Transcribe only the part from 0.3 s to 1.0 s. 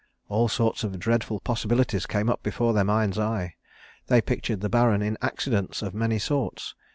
sorts of